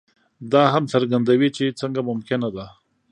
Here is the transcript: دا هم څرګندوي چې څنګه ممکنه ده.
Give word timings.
دا 0.51 0.63
هم 0.73 0.83
څرګندوي 0.93 1.49
چې 1.57 1.75
څنګه 1.79 2.01
ممکنه 2.09 2.47
ده. 2.55 2.65